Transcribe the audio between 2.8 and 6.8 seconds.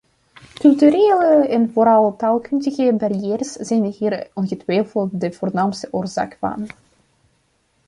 barrières zijn hier ongetwijfeld de voornaamste oorzaak van.